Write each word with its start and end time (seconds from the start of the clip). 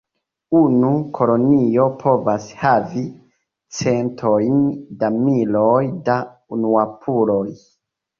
Unu 0.59 0.87
kolonio 1.17 1.83
povas 2.03 2.47
havi 2.61 3.03
centojn 3.81 4.55
da 5.03 5.11
miloj 5.19 5.83
da 6.09 6.17
unuopuloj. 6.57 7.45